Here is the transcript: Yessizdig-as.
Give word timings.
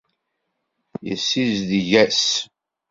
Yessizdig-as. 1.07 2.23